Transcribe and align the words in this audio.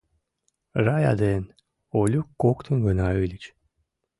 Рая 0.85 1.13
ден 1.21 1.43
Олюк 1.99 2.27
коктын 2.41 2.77
гына 2.87 3.07
ыльыч. 3.23 3.43